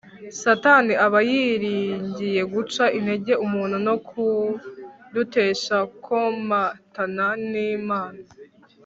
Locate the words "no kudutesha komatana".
3.87-7.27